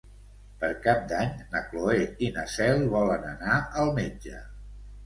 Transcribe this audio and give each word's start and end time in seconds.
Per 0.61 0.69
Cap 0.85 1.03
d'Any 1.11 1.35
na 1.53 1.61
Cloè 1.67 1.99
i 2.29 2.33
na 2.39 2.49
Cel 2.57 2.85
volen 2.99 3.31
anar 3.35 3.63
al 3.85 3.97
metge. 4.01 4.43